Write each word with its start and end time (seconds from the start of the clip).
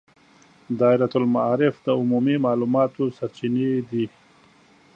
دایرة 0.79 1.11
المعارفونه 1.21 1.85
د 1.93 1.97
عمومي 1.99 2.35
معلوماتو 2.45 3.03
سرچینې 3.17 3.71
دي. 3.89 4.05